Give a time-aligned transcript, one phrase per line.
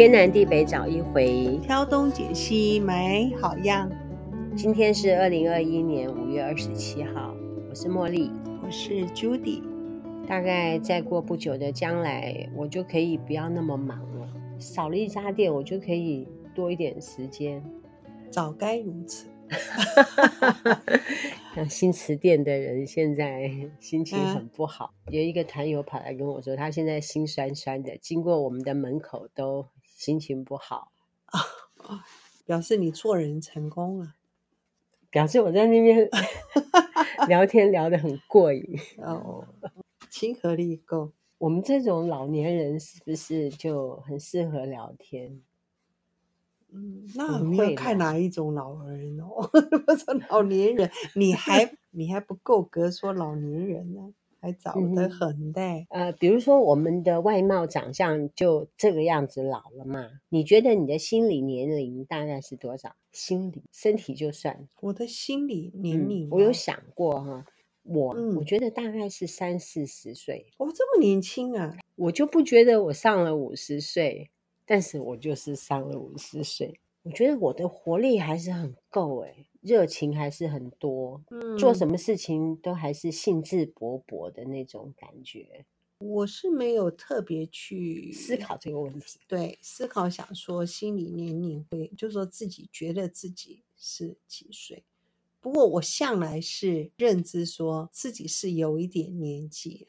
[0.00, 3.86] 天南地北找一回，挑东拣西买好样。
[4.56, 7.36] 今天是二零二一年五月二十七号，
[7.68, 8.30] 我是茉莉，
[8.64, 9.62] 我是 Judy。
[10.26, 14.26] 大概再过不久的将来，我就可以不要那么忙了，
[14.58, 17.62] 少了一家店，我就可以多一点时间。
[18.30, 19.26] 早该如此。
[21.54, 29.66] 像新词店的人现在心情很不好，嗯、有一个团友跑来跟我说，他现在心酸酸的，经过我们的门口都
[30.00, 30.92] 心情不好，
[31.26, 32.00] 哦、
[32.46, 34.14] 表示你做人成功了，
[35.10, 36.08] 表示我在那边
[37.28, 38.64] 聊天聊得很过瘾
[38.96, 39.46] 哦，
[40.08, 41.12] 亲和力够。
[41.36, 45.42] 我们这种老年人是不是就很适合聊天？
[46.70, 49.50] 嗯，那你要看哪一种老人哦？
[49.86, 55.60] 我说老年人，你还你还不够格说老年人呢，还早得很的。
[55.90, 60.08] 呃，比如说我们的外貌长相就这个样子老了嘛？
[60.28, 62.96] 你觉得你的心理年龄大概是多少？
[63.12, 67.44] 心理身体就算我的心理年龄，嗯，我有想过哈，
[67.82, 70.46] 我、嗯、我觉得大概是三四十岁。
[70.58, 71.76] 哦，这么年轻啊！
[71.96, 74.30] 我就不觉得我上了五十岁。
[74.66, 85.64] 但是我就是上了五十岁，我觉得我的活力还是很够诶，热情还是很多，嗯，做什么事情都还是兴致勃勃的那种感觉。
[85.98, 94.82] 我是没有特别去思考这个问题，对，思考想说心理年龄会，就是说自己觉得自己是几岁。
[95.40, 99.88] 不过我向来是认知说自己是有一点年纪。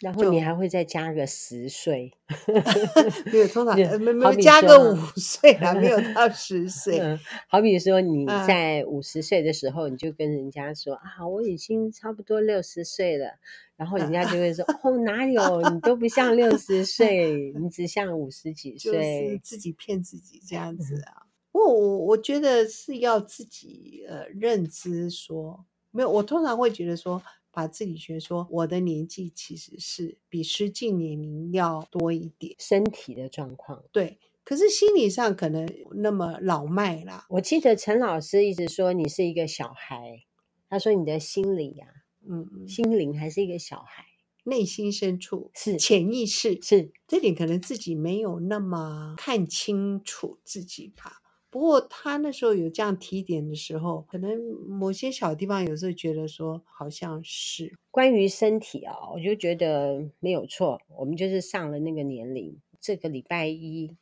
[0.00, 2.12] 然后你还会再加个十岁，
[3.32, 7.00] 没有通常没没有加个五 岁啊，没有到十 岁。
[7.00, 7.18] 嗯，
[7.48, 13.38] 好比说你在五十岁的时候，你就跟人家说啊，我已经差不多六十岁了，
[13.76, 21.26] 然后人家就会说哦，哪有，你都不像六十岁，你只像五十几岁，就是自己骗自己这样子啊。
[21.50, 27.20] 不过我我觉得是要自己呃认知说，没有，我通常会觉得说。
[27.58, 37.26] 把自己觉得说，我的年纪其实是比实际年龄要多一点，身体的状况对，可是心理上可能那么老迈啦。
[37.30, 40.22] 我记得陈老师一直说你是一个小孩，
[40.70, 44.04] 他说你的心理呀、啊，嗯，心灵还是一个小孩，
[44.44, 51.17] 内心深处是潜意识是这点，可能自己没有那么看清楚自己吧。
[51.50, 60.80] 不过他那时候有这样提点的时候，可能某些小地方有时候觉得说好像是关于身体啊、哦，我就觉得没有错。
[60.96, 63.96] 我们就是上了那个年龄，这个礼拜一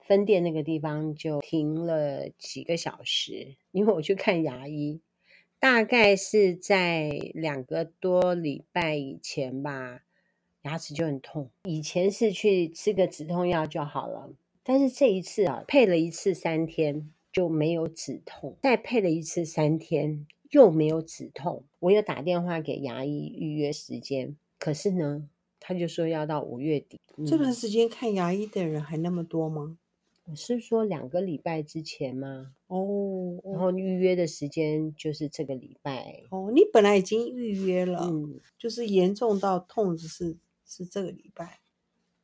[0.00, 5.00] 分店那个地方就停了几个小时，因为我去看牙医，
[5.60, 10.00] 大概是在两个多礼拜以前吧，
[10.62, 11.48] 牙齿就很痛。
[11.62, 14.32] 以前是去吃个止痛药就好了。
[14.64, 21.64] 但是这一次啊，配了一次三天就没有止痛，再配了一次三天又没有止痛。
[21.80, 25.28] 我有打电话给牙医预约时间，可是呢，
[25.58, 27.00] 他就说要到五月底。
[27.16, 29.78] 嗯、这段时间看牙医的人还那么多吗？
[30.26, 32.54] 我是说两个礼拜之前吗？
[32.68, 36.22] 哦，然后预约的时间就是这个礼拜。
[36.30, 41.58] 哦，你本来已经预约了，嗯，就是严重到痛，只是是这个礼拜，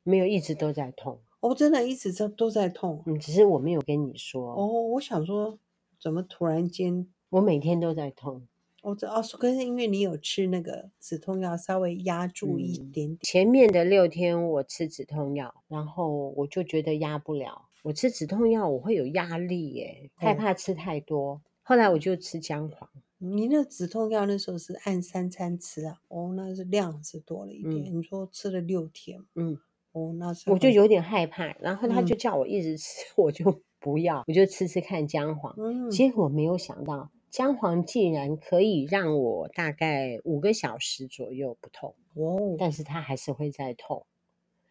[0.04, 1.20] 没有一直都在痛。
[1.40, 4.54] 我、哦、真的一直在都在痛，嗯，只是我没有跟你说。
[4.54, 5.56] 哦，我想说，
[6.00, 8.48] 怎么突然间，我每天都在痛。
[8.82, 13.10] 我这哦，可是因为你有吃那个止痛药，稍微压住一点点。
[13.12, 17.68] 嗯、前面的六天我吃止痛药，然后我就觉得压不了。
[17.82, 21.34] 我吃止痛药我会有压力耶，害怕吃太多。
[21.34, 22.88] 哦、后来我就吃姜黄。
[23.18, 26.00] 你那止痛药那时候是按三餐吃啊？
[26.08, 27.92] 哦，那是量是多了一点。
[27.92, 29.58] 嗯、你说吃了六天，嗯。
[29.92, 35.54] 哦，那是我就有点害怕，然后他就叫我一直吃，嗯、我就 不要，我就吃吃看姜黄。
[35.58, 41.94] 嗯，结果没有想到，姜黄竟然可以让我大概五个小时左右不痛。
[42.14, 44.04] 哦，但是它还是会再痛。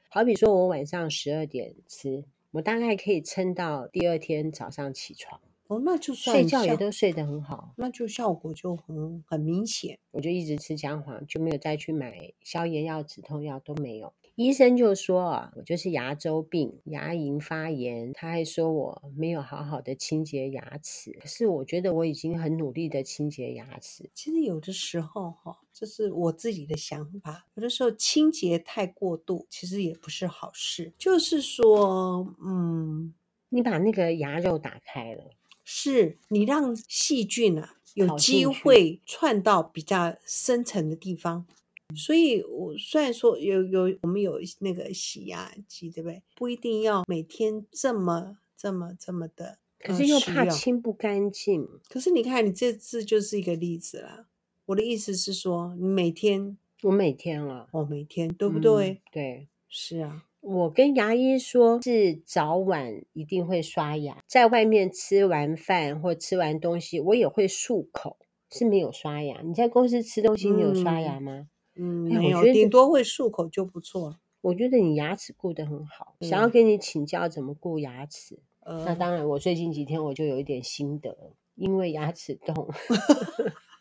[0.09, 5.39] 好比说我晚上十二点吃，我大概可以撑到第二天早上起床。
[5.67, 9.99] 哦，那就算睡觉也都睡得很好，那就效果就很很明显。
[10.11, 14.13] 我就一直吃姜黄，就没有再去买消炎药、止痛药都没有。
[14.37, 18.13] 医生就说啊，我就是牙周病、牙龈发炎。
[18.13, 21.11] 他还说我没有好好的清洁牙齿。
[21.19, 24.11] 可是我觉得我已经很努力的清洁牙齿。
[24.13, 27.47] 其实有的时候哈，这是我自己的想法。
[27.55, 30.93] 有的时候清洁太过度，其实也不是好事。
[30.99, 33.15] 就是说，嗯，
[33.49, 35.31] 你把那个牙肉打开了，
[35.63, 41.47] 是你让细菌啊有机会窜到比较深层的地方。
[41.95, 46.21] 所以我虽然说有有我们有那个洗牙机，对不对？
[46.35, 51.67] 不一定要每天这么这么这么的，可是又怕清不干净。
[51.89, 54.27] 可是你看，你这次就是一个例子啦。
[54.65, 58.89] 我的意思是说，你每天，我每天了，哦，每天，对不对？
[58.89, 60.25] 嗯，对，是啊。
[60.41, 68.17] 我跟牙医说，是早晚一定会刷牙，在外面吃完饭或吃完东西，我也会漱口，
[68.51, 69.41] 是没有刷牙。
[69.41, 71.31] 你在公司吃东西，你有刷牙吗？
[71.33, 74.17] 嗯，哎、没有，顶多会漱口就不错。
[74.41, 78.39] 我觉得你牙齿顾得很好，嗯、想要跟你请教怎么顾牙齿。
[78.61, 82.69] 嗯、那当然，我最近几天我就有一点心得，因为牙齿痛，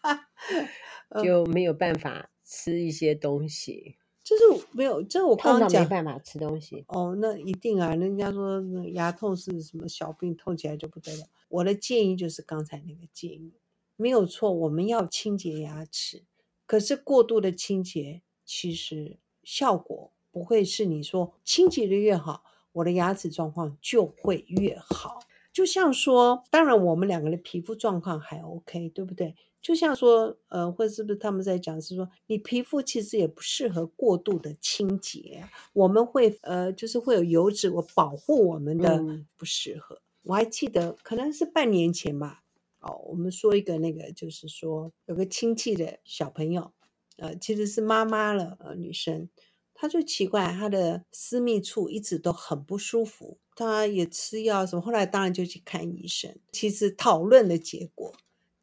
[1.23, 3.97] 就没有办法吃一些东西。
[4.25, 8.61] 就是没有，这我刚刚讲没办法吃东西哦，那一定啊，人家说
[8.93, 11.27] 牙痛是什么小病，痛起来就不得了。
[11.49, 13.53] 我的建议就是刚才那个建议，
[13.95, 16.25] 没有错，我们要清洁牙齿，
[16.67, 22.43] 可是过度的清洁其实效果不会是你说清洁的越好，
[22.73, 25.21] 我的牙齿状况就会越好。
[25.53, 29.35] 就像说，当然我们两个的皮肤状况还 OK，对不对？
[29.63, 35.43] 就像说，呃，或者是不是他们在讲是说，你皮肤其实也不适合过度的清洁，
[35.73, 39.03] 我们会呃，就是会有油脂，我保护我们的
[39.37, 39.95] 不适合。
[39.97, 42.45] 嗯、我还记得可能是半年前吧，
[42.87, 46.73] 哦，我们说一个那个，就是说有个亲戚的小朋友，
[47.17, 49.29] 呃，其实是妈妈了，呃，女生，
[49.75, 56.37] 她就奇怪，她的私密处一直都很不舒服，她也吃药什么，后来当然就去看医生。
[56.53, 58.15] 其实讨论的结果。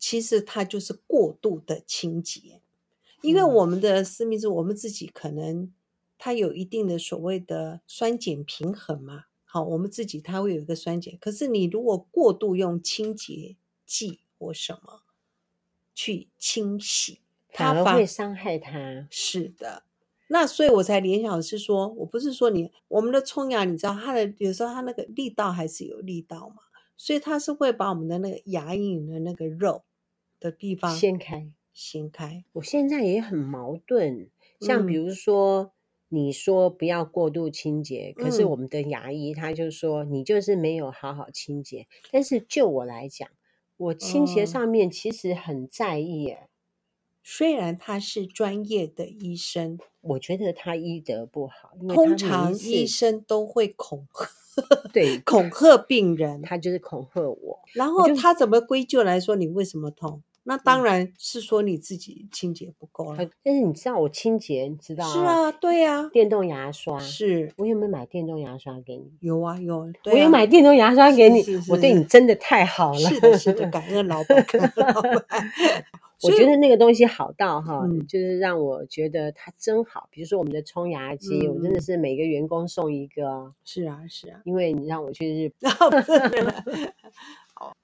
[0.06, 2.62] 其实它就是过度的清洁，
[3.22, 5.72] 因为我们的私密处，我们自己可能
[6.18, 9.24] 它有一定的所谓的酸碱平衡嘛。
[9.46, 13.56] 好，我们自己它会有一个酸碱，可是你如果过度用清洁
[13.94, 15.04] 剂或什么
[15.94, 17.20] 去清洗，
[17.52, 19.08] 它反而会伤害它。
[19.12, 19.84] 是的，
[20.28, 26.64] 那所以我才联想的是说，我不是说你我们的冲牙，你知道它的有时候它那个力道还是有力道嘛，
[26.98, 29.84] 所以它是会把我们的那个牙龈的那个肉。
[30.40, 32.44] 的地方掀开，掀开。
[32.52, 34.30] 我现在也很矛盾，
[34.60, 35.72] 像比如说，
[36.10, 41.88] 你说不要过度清洁，嗯、可是我们的牙医他就说你就是没有好好清洁。
[42.12, 43.30] 但是就我来讲，
[43.78, 46.48] 我倾斜上面其实很在意耶。
[47.24, 51.72] 虽然他是专业的医生，我觉得他医德不好。
[51.88, 54.30] 通常医生都会恐吓，
[54.92, 57.60] 对，恐吓病人，他就是恐吓我。
[57.74, 60.22] 然后他怎么归咎来说你为什么痛？
[60.46, 69.12] 那当然是说你自己清洁不够了，但是你知道我清洁，你知道是啊，对呀，电动牙刷是，我有没有买电动牙刷给你？
[69.22, 74.46] 有啊有，我有买电动牙刷给你，我对你真的太好了，是的，是的，感恩老板。
[76.24, 80.08] 我觉得那个东西好到哈，就是让我觉得它真好。
[80.10, 85.72] 比如说我们的冲牙机，我真的是每个员工送一个，是啊是啊，因为你让我去日本。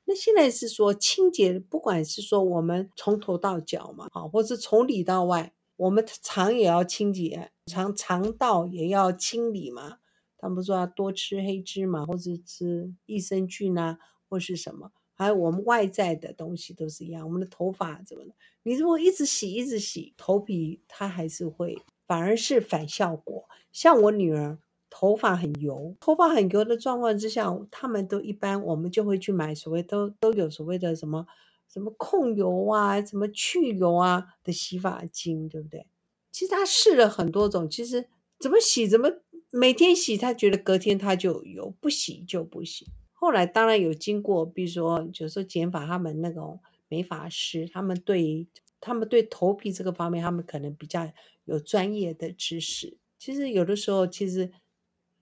[0.05, 9.99] 那现在是说清洁，不管是说我们从头到脚嘛，好，或是从里到外，我们肠也要清洁，肠肠道也要清理嘛。
[10.37, 17.25] 他们说要多吃黑芝麻，或者吃益生菌啊，或是什么，还有我们外在的东西都是一样。
[17.27, 18.31] 我们的头发怎么的？
[18.63, 23.47] 你如果一直洗一直洗，头皮它还是会，反而是反效果。
[23.71, 24.57] 像我女儿。
[24.89, 31.27] 头发很油，头发很油的状况之下，他们都一般，我们就会去买所谓都都有所谓的什么
[31.67, 35.85] 什么控油啊，什么去油啊的洗发精，对不对？
[36.31, 38.07] 其实他试了很多种，其实
[38.39, 39.11] 怎么洗怎么
[39.51, 42.87] 每天洗，他觉得隔天他就有，不洗就不行。
[43.13, 48.47] 后来当然有经过，比如说就是说剪发，他们那种美发师，他们对
[48.81, 51.07] 他们对头皮这个方面，他们可能比较
[51.45, 52.97] 有专业的知识。
[53.19, 54.51] 其实有的时候，其实。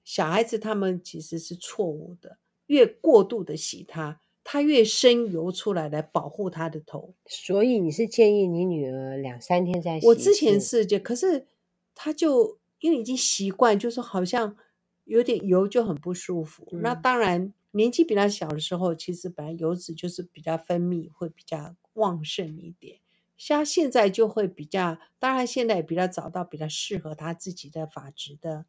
[0.08, 2.38] 小孩子他们其实是错误的，
[2.68, 7.14] 越过度的洗他，他越生油出来来保护他的头。
[7.26, 10.08] 所以你是建议你女儿两三天再洗？
[10.08, 11.46] 我之前是就，可是
[11.94, 14.56] 他就因为已经习惯，就是好像
[15.04, 16.66] 有点油就很不舒服。
[16.72, 23.00] 嗯、那当然年纪比较小的时候，其实本来油脂就是比较分泌会比较旺盛一点，
[23.36, 28.66] 像现在就会比较，当然现在也比较找到比较适合他自己的发质的。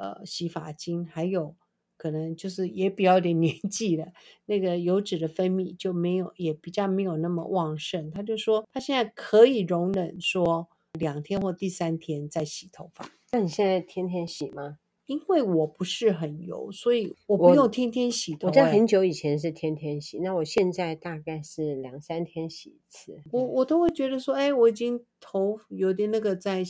[0.00, 1.54] 呃，洗发精还有
[1.98, 4.06] 可能就是也比较有点年纪了，
[4.46, 8.10] 那个油脂的分泌就没有，也比较没有那么旺盛。
[8.10, 13.10] 他就说他现在可以容忍说两天或第三天再洗头发。
[13.32, 14.78] 那你现在天天洗吗？
[15.04, 18.46] 因为我不是很油，所以我不用天天洗头。
[18.46, 23.20] 我在很久以前是天天洗，那我现在大概是两三天洗一次。
[23.32, 26.64] 我我都会觉得说，哎，我已经头有点那个在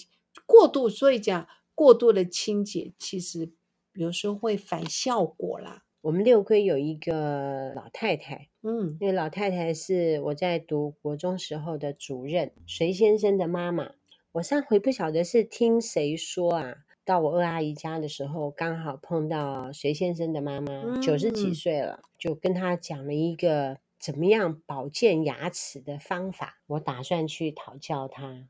[0.47, 1.47] 过度，所以讲
[1.81, 3.55] 过度的清洁，其实
[3.95, 5.85] 有时候会反效果啦。
[6.03, 13.93] 我们六龟有一个老太太，嗯，那个老太太是我在读国中时候的主任，隋先生的妈妈。
[14.33, 26.61] 我上回不晓得是听谁说啊，到我二阿姨家的时候，刚好碰到隋先生的妈妈，九十几岁了，就跟她讲了一个怎么样保健牙齿的方法。
[26.67, 28.49] 我打算去讨教她。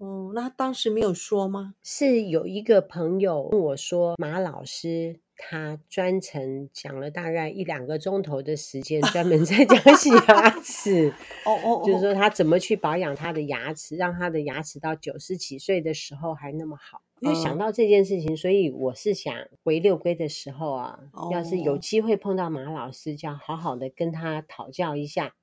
[0.00, 1.74] 哦，那当时没有说吗？
[1.82, 5.20] 是有一个朋友跟我说，马老师。
[5.42, 11.14] 他专程讲了大概一两个钟头的时间，专门在讲洗牙 齿。
[11.46, 17.00] 哦哦，就是说他怎么去保养他的牙齿，让他的牙齿到九十几岁的时候还那么好。
[17.20, 25.34] 因为想到这件事情，所以我是想回六龟的时候啊，哦、要是有机会碰到马老师，就要好好的跟他讨教一下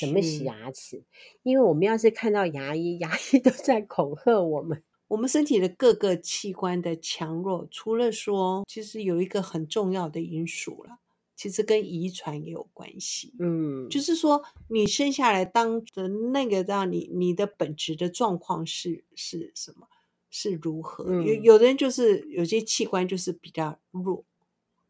[0.00, 1.04] 怎么洗牙齿。
[1.42, 4.82] 因为我们要是看到牙医， 牙医都在恐吓我们。
[5.08, 10.98] 我们身体的各个器官的强弱，除了说，其实有一个很重要的因素了，
[11.34, 13.32] 其实跟遗传也有关系。
[13.38, 19.88] 嗯，就是说，你生下来当的那个让你你的本质的状况是是什么，
[20.28, 21.04] 是如何？
[21.08, 24.26] 嗯、有有的人就是有些器官就是比较弱，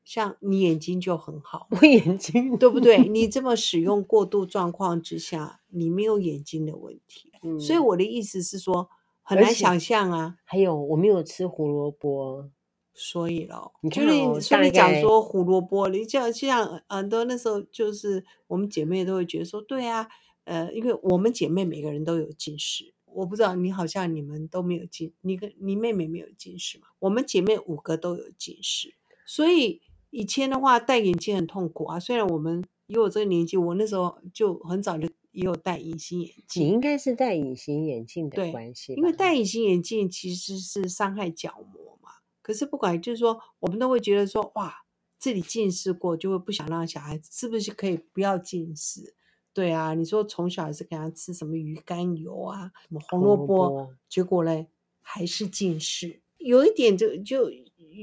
[0.08, 3.06] 像你眼睛就很好，我眼睛对不对？
[3.08, 7.30] 你 这么使用过度状况之下，你没有眼睛的问题。
[7.42, 8.88] 嗯、所以我的意思是说。
[9.30, 10.36] 很难想象啊！
[10.46, 12.48] 还有我没有吃胡萝卜，
[12.94, 20.08] 所以咯，你就是你说你讲说胡萝卜，你像像很多那时候就是我们姐妹都会觉得说，对啊，
[20.44, 26.86] 呃，因为我们姐妹每个人都有近视，我不知道你好像你们都没有近，你跟你妹妹没有近视嘛？
[26.98, 28.94] 我们姐妹五个都有近视，
[29.26, 31.98] 所以以前的话戴眼镜很痛苦啊。
[32.00, 35.08] 虽然我们以我这个年纪，我那时候就很早就。
[35.30, 42.10] 也有戴隐形眼镜，你应该是戴隐形眼镜的关系，因为戴隐形眼镜其实是伤害角膜嘛。
[42.42, 44.74] 可是不管，就是说，我们都会觉得说，哇，
[45.16, 49.14] 这里近视过，就会不想让小孩子是不是可以不要近视？
[49.52, 54.66] 对啊，你说从小还是给他吃什么鱼肝油啊，什么红萝卜，结果嘞
[55.02, 56.20] 还是近视。
[56.38, 57.48] 有一点就就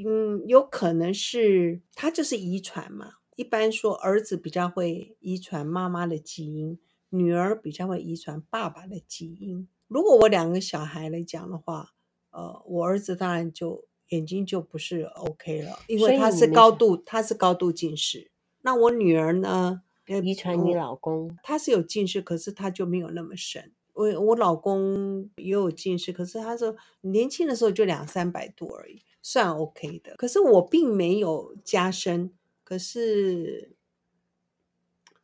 [0.06, 3.14] 嗯，有可能是他就是遗传嘛。
[3.36, 6.80] 一般说儿子比较会遗传妈妈的基因。
[7.10, 9.70] 女儿比较会遗传爸爸的基因。
[9.88, 11.94] 如果我两个小孩来讲的话，
[12.32, 18.32] 呃，我儿子当然就眼睛就不是 OK 了，因为他是高度，他是高度近视。
[18.64, 19.84] 那我女儿呢？
[20.24, 23.72] 遗传你老公，他是有近视，可是他就没有那么深。
[23.96, 30.16] 我我老公也有近视，可是他说年轻的时候就两三百度而已，算 OK 的。
[30.18, 32.32] 可是我并没有加深。
[32.64, 33.76] 可是，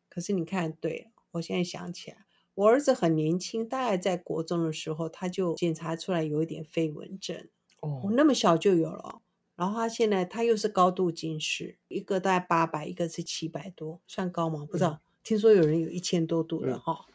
[0.07, 1.11] 可是你看，对。
[1.31, 7.47] 我现在想起来，我儿子很年轻，大概在国中的时候，他就检查出来有一点飞蚊症。
[7.79, 9.21] 哦，我那么小就有了。
[9.55, 14.67] 然后他现在他又是高度近视，一个大概八百，一个是七百多，算高吗？
[14.69, 14.91] 不知道。
[14.91, 17.05] 嗯、听说有人有一千多度的哈。
[17.07, 17.10] 嗯、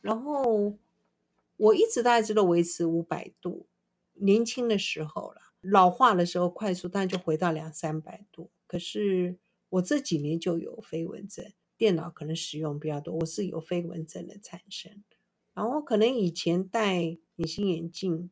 [0.00, 0.76] 然后
[1.56, 3.66] 我一直大概知道维持五百度，
[4.14, 8.50] 年轻的时候了，老化的时候快速，但就回到两三百度。
[8.66, 9.36] 可是
[9.68, 11.52] 我这几年就有飞蚊症。
[11.76, 15.02] 电脑可能使用比较多，我是有飞蚊症的产生，
[15.54, 18.30] 然后可能以前戴隐形眼镜，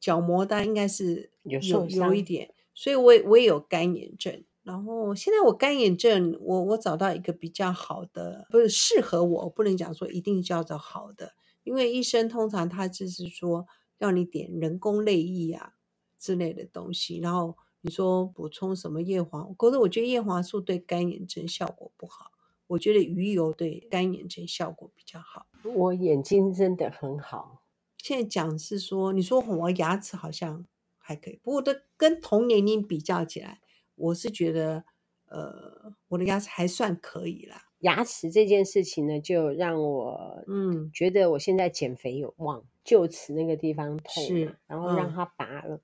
[0.00, 11.32] 角膜它应该是有有，有一点，所以我也我也有干眼症，然后现在我干眼症，我我找到一个比较好的，不是适合我，不能讲说一定叫做好的，
[11.64, 13.66] 因为医生通常他就是说
[13.98, 15.74] 让你点人工泪液啊
[16.18, 22.32] 之类的东西，然后你说补充什么叶黄，可是我觉得叶黄素对干眼症效果不好。
[22.66, 25.46] 我觉得鱼油对干眼症效果比较好。
[25.64, 27.64] 我眼睛真的很好。
[27.96, 30.64] 现在讲是说，你说我牙齿好像
[30.96, 33.60] 还可以，不过都跟同年龄比较起来，
[34.00, 34.84] 我是觉得，
[35.26, 37.64] 呃，我的牙齿还算可以啦。
[37.80, 45.76] 牙齿这件事情呢，就让我嗯觉得我现在减肥有望，就此那个地方痛，是然后让它拔了。
[45.76, 45.80] 嗯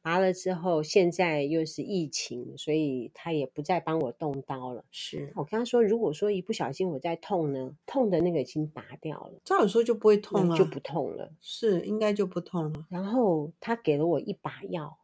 [0.00, 4.84] 拔了之后，现在又是疫情，所以他也不再帮我动刀了。
[4.90, 11.32] 是我跟他说，如果说一不小心我在痛呢，痛的那个已经拔掉了，照理说就不会痛了，就不痛了。
[11.42, 12.86] 是应该就不痛了。
[12.88, 14.96] 然后他给了我一把药，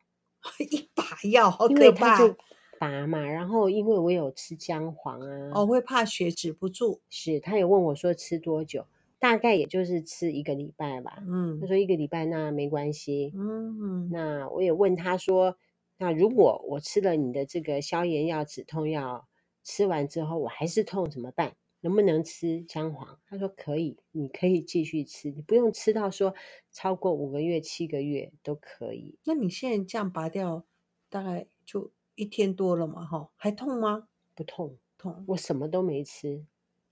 [0.70, 2.36] 一把药好可他就
[2.78, 3.20] 拔嘛。
[3.20, 7.00] 然后因为我有吃姜黄啊，哦，会怕血止不住。
[7.08, 8.86] 是他也问我说吃多久。
[9.20, 11.22] 大概也就是吃一个礼拜吧。
[11.26, 13.32] 嗯，他说一个礼拜那没关系。
[13.34, 15.56] 嗯嗯，那我也问他说，
[15.96, 19.26] 那如果我吃了你的这个消炎药、止痛药，
[19.62, 21.54] 吃完之后我还是痛怎么办？
[21.84, 23.20] 能不能吃姜黄？
[23.26, 26.34] 他说可以，你可以继续吃，你不用吃到说
[26.72, 29.18] 超过五个月、七个月都可以。
[29.24, 30.64] 那你现在这样拔掉，
[31.10, 33.04] 大概就一天多了嘛？
[33.04, 34.08] 哈，还痛吗？
[34.34, 36.46] 不痛，痛，我什么都没吃。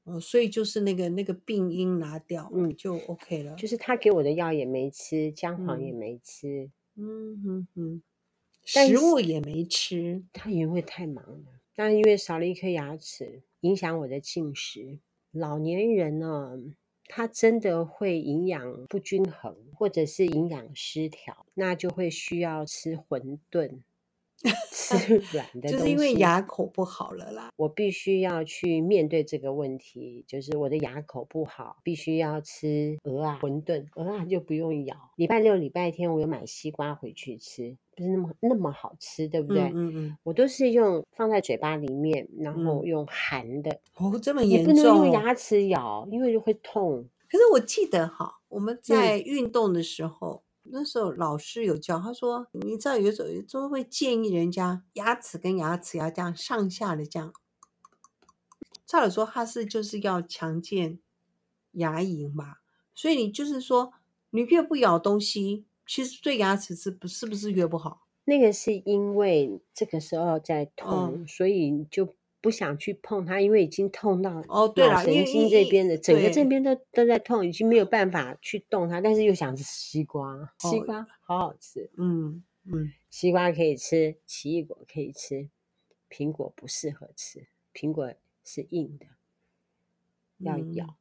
[0.04, 3.54] 哦，所以就是那个那个病因拿掉，嗯，就 OK 了。
[3.54, 8.02] 就是他给我的药也没吃，姜黄也没吃，嗯哼哼，
[8.62, 10.22] 食物也没吃。
[10.34, 14.98] 他因为太忙了，但因为少了一颗牙齿，影响我的进食。
[15.30, 16.58] 老年人呢，
[17.06, 23.80] 他真的会营养不均衡，或者是营养失调，那就会需要吃馄饨。
[24.72, 27.50] 吃 软的东西，就是因为牙口不好了啦。
[27.56, 34.96] 我必须要去面对这个问题，就是我的牙口不好，必须要吃鹅啊馄饨，鹅啊就不用咬。
[35.16, 39.62] 礼拜六、礼拜天我有买西瓜回去吃，不是那么那么好吃，对不对？
[39.64, 40.16] 嗯嗯，嗯。
[40.24, 43.70] 我都是用放在嘴巴里面，然后用含的。
[43.98, 44.74] 嗯、哦，这么严重？
[44.74, 47.08] 你不能用牙齿咬，因为就会痛。
[47.30, 50.42] 可是我记得哈，我们在运动的时候。
[50.72, 57.34] 嗯那时候老师有教，他说，你知道有时候都会建议人家牙齿跟牙齿要这样上下的这样。
[58.86, 60.98] 照理说他是就是要强健
[61.72, 62.62] 牙龈吧，
[62.94, 63.92] 所以你就是说
[64.30, 68.06] 你越不咬东西，其实对牙齿是不是不是越不好？
[68.24, 72.14] 那个是因为这个时候在痛，嗯、所以就。
[72.42, 79.00] 不想去碰它，因为已经痛到哦，对了神经这边的，整个这边都都在痛，已经没有办法去动它。
[79.00, 85.48] 但是又想吃西瓜，西瓜好好吃，嗯嗯，西瓜可以吃，奇异果可以吃，
[86.10, 88.12] 苹果不适合吃，苹果
[88.44, 89.06] 是硬的，
[90.38, 90.96] 要咬。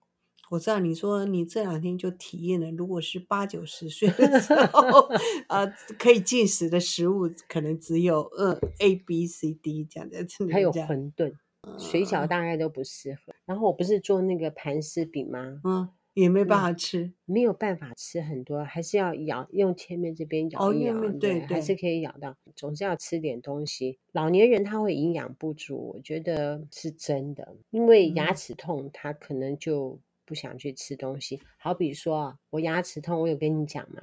[0.52, 5.08] 嗯我知道你说你这两天就体验了，如果是八九十岁的时候，
[5.48, 5.66] 呃，
[5.98, 10.18] 可以进食的食物可能只有呃 A B C D 这样的，
[10.52, 11.34] 还有馄饨、
[11.80, 13.34] 水饺大概都不适合。
[13.46, 15.62] 然后我不是做那个盘丝饼吗？
[15.64, 22.36] 嗯，也没办法吃，没有办法吃很多，还是要咬，用前面这边咬一咬，哦、对，对，还是可以咬到。
[22.58, 24.00] 总是要吃点东西。
[24.12, 29.98] 老年人他会营养不足，我觉得是真的，因为牙齿痛，他可能就。
[30.32, 34.02] 不想去吃东西，好比说我牙齿痛，我有跟你讲吗？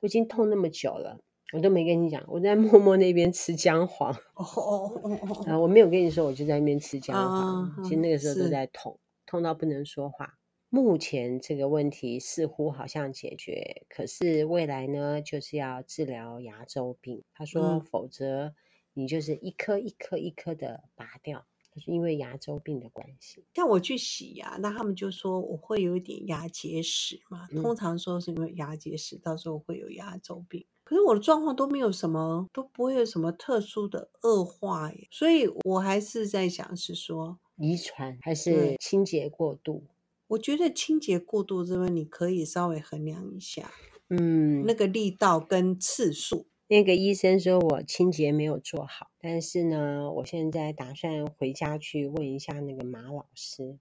[0.00, 1.20] 我已经痛那么久了，
[1.52, 4.10] 我都没跟你讲，我在默默那边吃姜黄。
[4.10, 7.84] 哦哦哦哦哦，我没有跟你说，我就在那边吃姜黄。
[7.84, 10.38] 其实那个时候都在痛，痛到不能说话。
[10.70, 17.22] 目前这个问题似乎好像解决，可是未来呢，就是要治疗牙周病。
[17.34, 18.54] 他说，否则
[18.94, 21.44] 你就是一颗一颗一颗的拔掉。
[21.80, 27.48] 是因为牙周病的关系，像我去洗牙，那他们就说我会有一点牙结石嘛。
[27.52, 30.64] 嗯、通常说是因为牙结石，到时候会有牙周病。
[30.84, 35.08] 可是我的状况都没有什么，都不会有什么特殊的恶化耶。
[35.10, 39.84] 所以我还是在想，是说遗传还是清洁过度？
[40.28, 43.72] 我觉得清洁过度这边你可以稍微衡量一下，
[44.10, 46.46] 嗯，那个力道跟次数。
[46.68, 53.78] 那个医生说我清洁没有做好，但是呢，我现在打算回家去问一下那个马老师，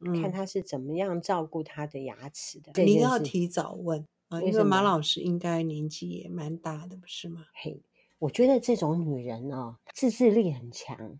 [0.00, 2.70] 嗯、看他是怎么样照顾他的牙齿的。
[2.82, 7.46] 你要提早问啊，因为马老师应该年纪也蛮大的，不是吗？
[7.54, 7.82] 嘿，
[8.20, 11.18] 我觉得这种女人哦，自制力很强。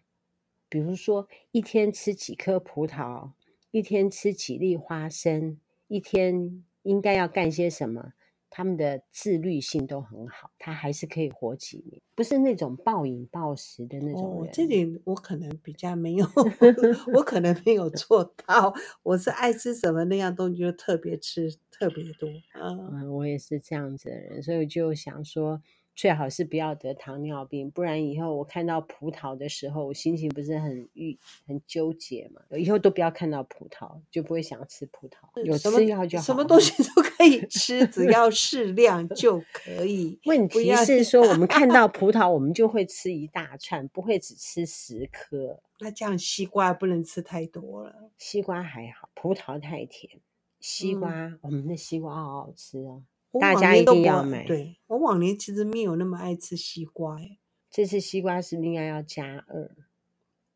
[0.68, 3.30] 比如说，一天吃几颗葡萄，
[3.70, 8.12] 一天吃几粒花生，一天应该要干些什么？
[8.50, 14.46] 他们的自律性都很好，他还是可以活几年，不是那种暴饮暴食的那种人。
[14.46, 16.26] 哦，这点我可能比较没有，
[17.14, 18.74] 我可能没有 做到。
[19.02, 22.28] 我是爱吃什么那样东西就特别吃特别多。
[22.54, 25.62] 嗯，嗯，我也是这样子的人，所以就想说。
[25.98, 32.40] 最好是不要得糖尿病，不然以后我看到葡萄的时候，我心情不是很郁、很纠结嘛。
[32.56, 35.42] 以后都不要看到葡萄，就不会想吃葡萄。
[35.42, 40.20] 有吃药就好，什么东西都可以吃，只 要适量就可以。
[40.26, 45.60] 问题是说，我们看到 葡萄，我们就会吃一大串，不会只吃十颗。
[45.80, 48.12] 那这样西瓜不能吃太多了。
[48.16, 50.20] 西瓜还好，葡萄太甜。
[50.60, 53.02] 西瓜，嗯、我们的西瓜好好吃哦。
[53.40, 54.44] 大家一定要买。
[54.44, 57.38] 对，我往年其实没有那么爱吃西瓜，哎，
[57.70, 59.70] 这次西瓜是不是应该要加二？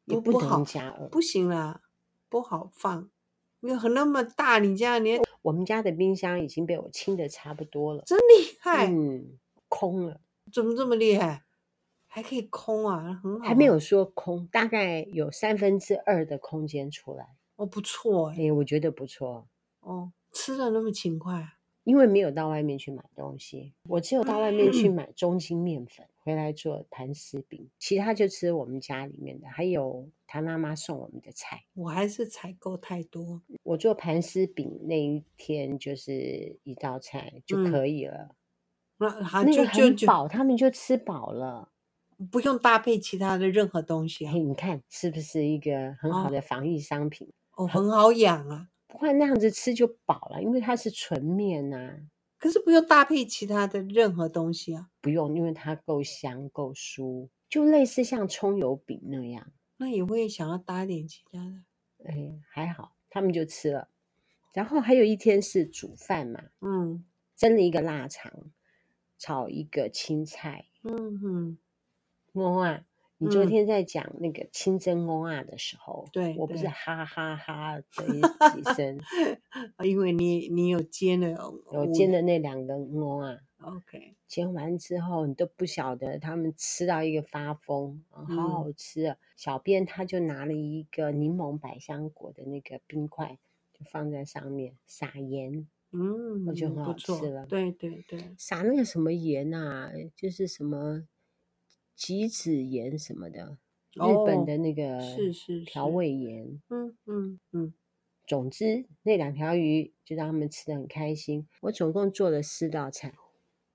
[0.06, 1.82] 也不能加二，不行啦，
[2.28, 3.08] 不好放，
[3.60, 10.20] 因为很那么大，你这样连我们家的冰箱已经被我清的差不多了，真厉害，嗯，空了，
[10.52, 11.44] 怎么这么厉害？
[12.08, 19.48] 还可以空啊，很好，还没有说空，大概有三分之二的空间出来，哦，不错，哎，我觉得不错，
[19.80, 21.54] 哦，吃的那么勤快。
[21.84, 31.64] 因为没有到外面去买东西，我只有到外面去买中筋面粉，回来做盘丝饼，其他就吃我们家里面的，还有他妈妈送我们的菜。
[31.74, 33.42] 我还是采购太多。
[33.64, 38.36] 我做盘丝饼那一天就是一道菜就可以了，
[38.98, 41.70] 那、嗯、还那就就很饱，他们就吃饱了，
[42.30, 44.32] 不用搭配其他的任何东西、啊。
[44.32, 47.28] 你看是不是一个很好的防疫商品？
[47.56, 51.98] 哦，很好养啊，不然那样子吃就饱了，因为它是纯面呐、啊。
[52.38, 59.52] 可是不用搭配其他的任何东西啊，不用，因为它够香够酥，就类似像葱油饼那样。
[59.76, 61.38] 那也会想要搭点其他
[61.98, 63.88] 的，哎，还好，他们就吃了。
[64.52, 67.04] 然后还有一天是煮饭嘛，嗯，
[67.36, 68.50] 蒸了一个腊肠，
[69.18, 71.58] 炒一个青菜，嗯哼，
[72.32, 72.84] 我啊。
[73.22, 78.98] 你昨天在讲那个清蒸蚵仔的时候，对、嗯，我不是哈哈哈 的几声，
[79.84, 89.14] 因为你你有煎了，有煎的那两个蚵仔，OK，煎完之后你都不晓得他们吃到一个发疯，好好吃啊！
[89.14, 93.38] 嗯、小编他就拿了一个柠檬百香果的那个冰块，
[93.72, 101.06] 就放在上面撒盐，嗯，我就很好吃了，对对对，撒那个什么盐啊，就是什么。
[101.94, 103.58] 吉子盐什么的，
[103.92, 107.74] 日本的那个是是调味盐，嗯嗯嗯。
[108.24, 111.46] 总之，那两条鱼就让他们吃的很开心。
[111.62, 113.12] 我总共做了四道菜，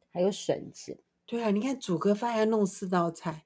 [0.10, 1.00] 还有笋子。
[1.26, 3.46] 对啊，你看煮个饭要弄四道菜，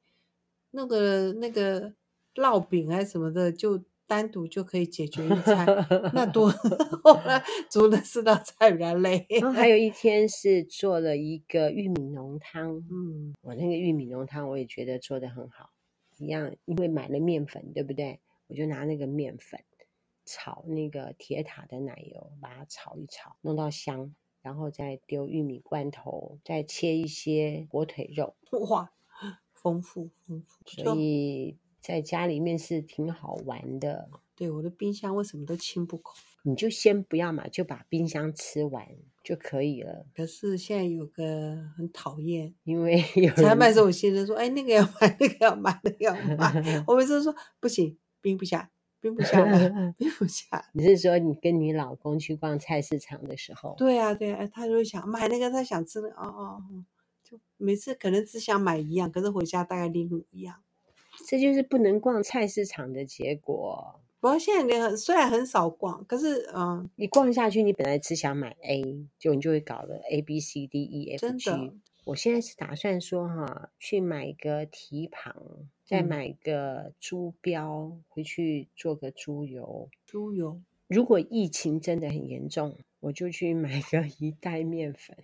[0.69, 1.95] 那个那个
[2.35, 5.65] 烙饼还是什么的，就单独就可以解决一餐。
[6.13, 6.49] 那多
[7.01, 9.25] 后来煮了四道菜比较累。
[9.29, 15.69] 然后还有一天是做了一个玉米浓汤，嗯，我那个玉米浓汤我也觉得做得很好，
[16.17, 18.19] 一样，因为买了面粉，对不对？
[18.47, 19.63] 我就拿那个面粉。
[20.23, 28.35] 炒那个铁塔的奶油，把它炒一炒，弄到香，然后再丢玉米罐头，再切一些火腿肉，
[28.69, 28.91] 哇，
[29.51, 30.83] 丰富丰富。
[30.83, 34.09] 所以在家里面是挺好玩的。
[34.35, 36.15] 对，我的冰箱为什么都清不空？
[36.43, 38.87] 你就先不要嘛，就把冰箱吃完
[39.23, 40.05] 就可以了。
[40.15, 46.83] 可是现在有个很讨厌，因为有才卖时候我先生说，哎，那个要买， 那个要买，那个要买。
[46.87, 48.71] 我每次都说不行，冰不下。
[48.99, 49.43] 冰不下，
[49.97, 50.45] 冰不下。
[50.73, 53.73] 你是说你跟你老公去逛菜市场的时候？
[53.75, 56.63] 对啊，对啊，他就会想买那个，他想吃的，哦哦，
[57.23, 60.61] 就每次可能只想买一样，可是回家大概拎不一样。
[61.31, 64.01] 这就是不能逛菜市场的结果。
[64.19, 71.45] 不过现在你很虽然很少逛，可是嗯，你逛下去，你本来只想买 A，就你就会搞了 A B C D E F G。
[71.45, 71.73] 真的。
[72.03, 75.33] 我现在是打算说哈，去买个蹄膀，
[75.85, 79.89] 再买个猪标，回去做个猪油。
[80.05, 80.61] 猪油。
[80.89, 85.15] 如果疫情真的很严重，我就去买个 一袋面粉。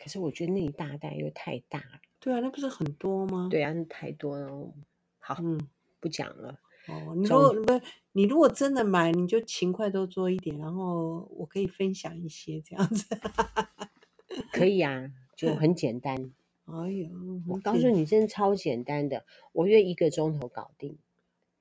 [0.00, 2.00] 可是我觉得那一大袋又太大了。
[2.20, 3.48] 对啊，那不是很多吗？
[3.50, 4.72] 对啊，那太多了。
[5.28, 5.60] 好，嗯，
[6.00, 6.58] 不讲了。
[6.86, 13.04] 哦，你如果不是你如果真的买，你就勤快多做一点，然后我可以分享一些这样子。
[14.52, 15.10] 可以啊。
[15.36, 16.32] 就很简单，
[16.64, 17.08] 哎呦，
[17.46, 20.96] 我告诉你，真的超简单的，我约一个钟头搞定，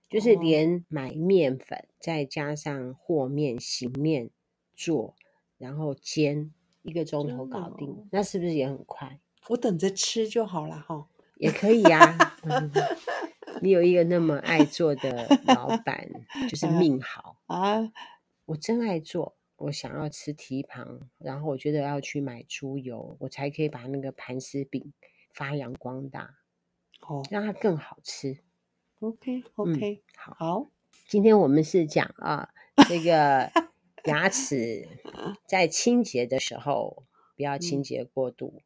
[0.09, 4.29] 就是连买面粉，再加上和面、醒面
[4.75, 5.13] 做，
[5.57, 6.51] 然后煎，
[6.81, 9.19] 一个钟头搞定，哦，那是不是也很快？
[9.49, 11.99] 我等着吃就好了哈，也可以呀，
[12.49, 12.71] 啊。
[13.61, 16.09] 你有一个那么爱做的老 板，
[16.49, 17.91] 就是命好啊！
[18.45, 19.35] 我真爱做。
[19.57, 24.93] 我想要吃蹄膀，然后我觉得要去买猪油，我才可以把那个盘丝饼
[25.33, 26.35] 发扬光大，
[27.01, 28.37] 哦，让它更好吃。
[28.99, 30.69] OK OK，嗯，好，好，
[31.07, 32.49] 今天我们是讲啊，
[32.87, 33.51] 这个
[34.05, 34.87] 牙齿
[35.47, 37.03] 在清洁的时候
[37.35, 38.61] 不要清洁过度，嗯，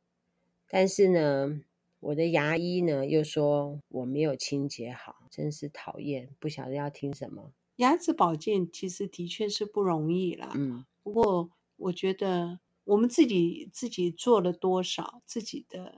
[0.68, 1.62] 但是呢，
[2.02, 7.54] 我的牙医呢又说我没有清洁好，真是讨厌，不晓得要听什么。
[7.78, 15.96] 牙齿保健其实的确是不容易啦，嗯，不过我觉得我们自己自己做了多少，自己的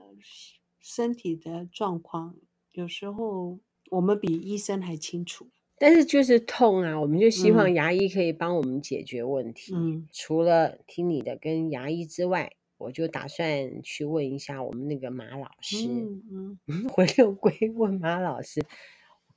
[0.78, 2.36] 身体的状况，
[2.72, 3.58] 有时候
[3.90, 5.48] 我们比医生还清楚。
[5.76, 9.74] 但是就是痛啊，我们就希望牙医可以帮我们解决问题。
[9.74, 12.52] 嗯，除了听你的跟牙医之外，
[12.84, 15.88] 我就打算去问一下我们那个马老师。
[15.88, 18.60] 嗯嗯，回六归问马老师，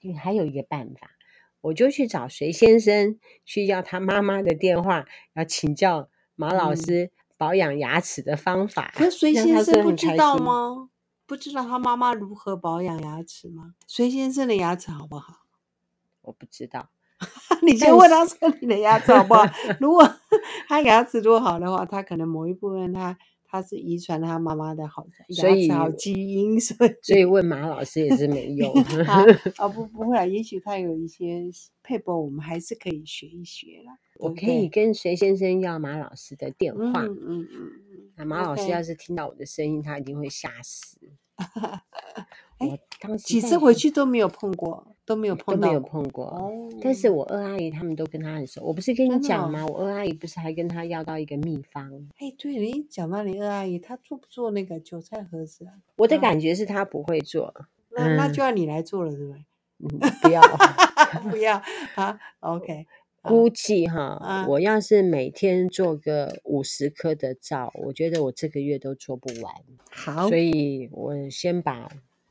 [0.02, 1.12] 因为还有一个办法。
[1.62, 8.94] 我就去找隋先生，去要他妈妈的电话，要请教马老师保养牙齿的方法。
[9.00, 10.90] 那、嗯、隋先生不知道吗？
[11.26, 13.74] 不知道他妈妈如何保养牙齿吗？
[13.88, 15.34] 隋先生的牙齿好不好？
[16.22, 16.90] 我不知道。
[17.64, 19.44] 你先问他说你的牙齿好不好？
[19.82, 20.08] 如果
[20.68, 28.72] 他牙齿多好的话，他可能某一部分他他是遗传他妈妈的好所以好基因，所以所以问马老师也是没 用。
[29.08, 29.24] 啊，
[29.58, 31.46] 哦、不不会啊，也许他有一些
[31.82, 33.98] 配博，我们还是可以学一学啦。
[34.20, 37.02] 我可以跟谁先生要马老师的电话。
[37.02, 37.72] 嗯嗯嗯。
[38.16, 40.98] 那马老师要是听到我的声音，他一定会吓死。
[42.60, 46.26] 我当时几次回去都没有碰过，都没有碰到，都没有碰过。
[46.26, 48.64] 哦，但是我二阿姨他们都跟他很熟。
[48.64, 49.66] 我不是跟你讲吗？
[49.68, 51.92] 我二阿姨不是还跟他要到一个秘方？
[52.18, 55.74] 哎，对，你讲到你二阿姨，她做不做那个韭菜盒子啊？
[55.98, 57.54] 我的感觉是她不会做。
[57.92, 59.46] 那那就要你来做了，对不对？
[59.80, 60.42] 嗯，不要，
[61.30, 61.62] 不要
[61.96, 62.20] 啊。
[62.40, 62.86] OK。
[63.24, 69.54] 估计哈，嗯、我要是每天做个五十颗的皂，我觉得我这个月都做不完。
[69.92, 71.90] 好，所以我先把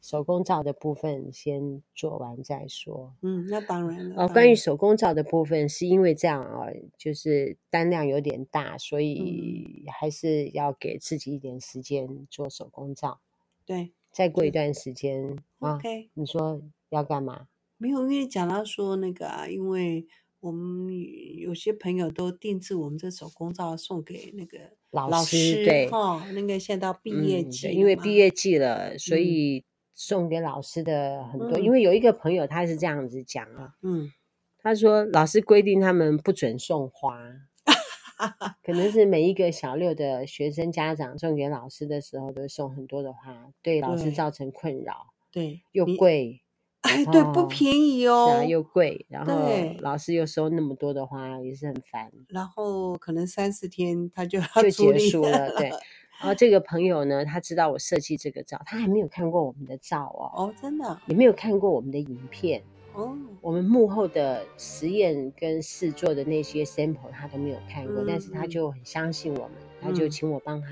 [0.09, 3.17] 手工皂的部分先做完再说。
[3.23, 4.23] 嗯，那当然了。
[4.23, 13.21] 哦，关于手工皂的部分，是因为这样啊，就是单量有点大，所以还是要给自己一点时间做手工皂。
[13.65, 17.49] 对，再过一段时间、啊、OK，你说要干嘛？
[17.77, 20.07] 没有，因为讲到说那个啊，因为。
[20.39, 20.95] 我们
[21.39, 24.59] 有些朋友都定制我们这手工皂送给那个
[24.91, 29.65] 老师，老师对，哦，那个现在到毕业季，嗯，因为毕业季了，所以
[29.97, 31.59] 送给老师的很多。
[31.59, 34.13] 嗯、因为有一个朋友他是这样子讲啊，嗯，
[34.59, 37.19] 他说老师规定他们不准送花，
[38.63, 46.43] 可能是每一个小六的学生家长送给老师的时候都送很多的花，对老师造成困扰，对，又贵。
[46.83, 52.13] 哎，对，不便宜哦，是啊，又贵，然后老师又收那么多的花，也是很烦。
[52.29, 55.73] 然后可能三四天他就要就结束了，对。
[56.21, 62.63] 然后这个朋友呢，他知道我设计这个照，他还没有看过我们的照哦，哦，真的，也没有看过我们的影片
[62.95, 63.17] 哦。
[63.41, 70.69] 我们幕后的实验跟试做的那些 sample 他都没有看过，嗯、但是他就很相信我们，他就请我帮他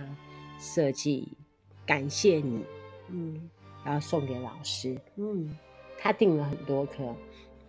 [0.59, 1.37] 设计，嗯、
[1.87, 2.65] 感谢你，
[3.11, 3.51] 嗯，
[3.85, 5.57] 然后送给老师，嗯。
[5.97, 7.17] 他订了很多颗，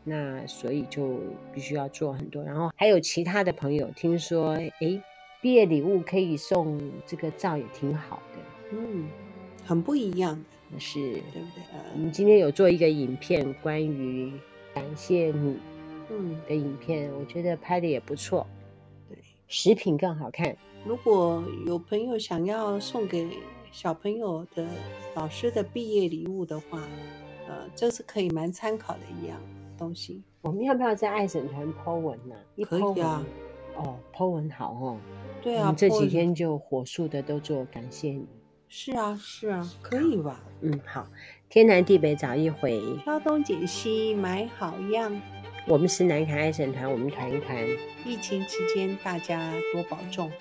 [0.03, 1.21] 那所以就
[1.53, 2.43] 必须要做很多。
[2.43, 4.69] 然后还有其他的朋友听说，哎，
[5.45, 8.39] 毕业礼物可以送这个照也挺好的，
[8.71, 9.07] 嗯，
[9.63, 10.43] 很不一样，
[10.79, 11.63] 是，对不对？
[11.93, 14.33] 我们今天有做一个影片，关于
[14.73, 15.59] 感谢你，
[16.09, 18.47] 嗯的影片，我觉得拍的也不错，
[19.07, 19.15] 对，
[19.47, 20.57] 食品更好看。
[20.83, 23.29] 如果有朋友想要送给
[23.71, 24.65] 小朋友的
[25.13, 26.81] 老师的毕业礼物的话，
[27.47, 29.39] 呃，这是可以蛮参考的一样
[29.77, 30.23] 东西。
[30.41, 32.35] 我们要不要在爱审团 po 文呢？
[32.63, 33.23] 可以啊。
[33.77, 34.97] 哦，po 文好哦。
[35.45, 35.73] 对啊。
[35.77, 38.25] 这几天就火速的都做感谢你。
[38.67, 40.43] 是啊，是啊，可以吧？
[40.61, 41.07] 嗯，好。
[41.47, 45.21] 天南地北找一回，挑东拣西买好样。
[45.67, 47.55] 我们是南崁爱神团，我们团一团。
[48.03, 50.31] 疫情期间大家多保重。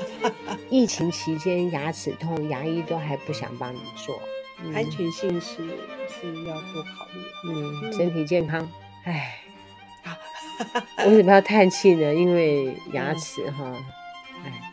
[0.70, 4.20] 疫情期间牙齿痛，牙医都还不想帮你做。
[4.74, 5.56] 安全性是
[6.08, 7.20] 是要多考虑。
[7.50, 8.68] 嗯，身体健康。
[9.04, 9.38] 哎，
[11.06, 12.14] 为什么要叹气呢？
[12.14, 13.74] 因为牙齿哈，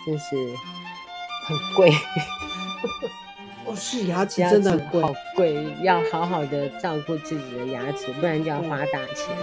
[0.06, 0.36] 真是
[1.46, 1.92] 很贵。
[3.66, 5.66] 哦是牙齿真的好贵。
[5.82, 9.34] 要好好的照顾自己的牙齿不然就要花大钱。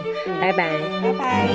[0.41, 0.79] 拜拜。
[1.03, 1.49] 拜拜。